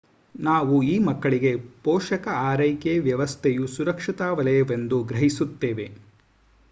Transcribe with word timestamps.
ನಾವು 0.35 0.75
ಈ 0.83 0.99
ಮಕ್ಕಳಿಗೆ 0.99 1.51
ಪೋಷಕ 1.83 2.25
ಆರೈಕೆ 2.47 2.93
ವ್ಯವಸ್ಥೆಯು 3.01 3.67
ಸುರಕ್ಷತಾ 3.75 4.29
ವಲಯವೆಂದು 4.33 4.99
ಗ್ರಹಿಸುತ್ತೇವೆ 5.05 5.87